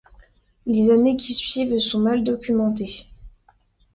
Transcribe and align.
Les 0.65 0.89
années 0.89 1.15
qui 1.15 1.31
suivent 1.35 1.77
sont 1.77 1.99
mal 1.99 2.23
documentées. 2.23 3.05